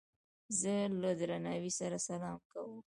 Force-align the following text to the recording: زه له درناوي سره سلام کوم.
زه 0.59 0.75
له 1.01 1.11
درناوي 1.21 1.71
سره 1.79 1.97
سلام 2.07 2.37
کوم. 2.51 2.71